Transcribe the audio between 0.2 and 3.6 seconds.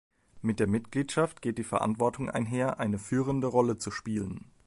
Mit der Mitgliedschaft geht die Verantwortung einher, eine führende